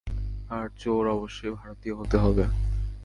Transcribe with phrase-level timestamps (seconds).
[0.49, 2.43] আর চোর অবশ্যই ভারতীয় হতে হবে।